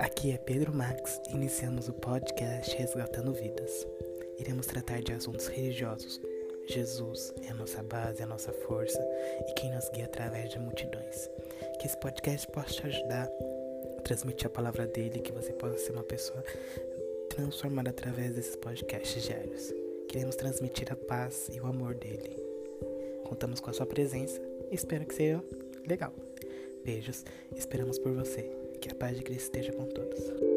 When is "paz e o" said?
20.96-21.66